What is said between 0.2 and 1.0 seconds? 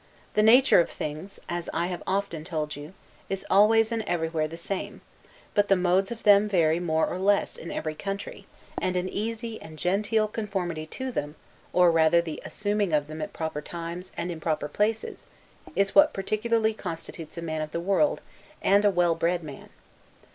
The nature of